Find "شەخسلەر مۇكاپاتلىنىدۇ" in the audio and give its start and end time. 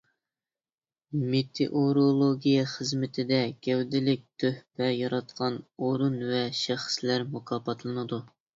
6.65-8.23